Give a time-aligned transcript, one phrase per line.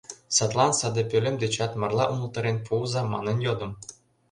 [0.35, 3.71] Садлан саде пӧлем дечат «марла умылтарен пуыза» манын йодын.